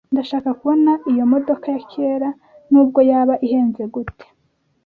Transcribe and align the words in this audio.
Ndashaka 0.13 0.49
kubona 0.59 0.91
iyo 1.11 1.23
modoka 1.31 1.65
ya 1.75 1.81
kera 1.91 2.29
nubwo 2.71 2.99
yaba 3.09 3.33
ihenze 3.45 3.83
gute. 3.93 4.25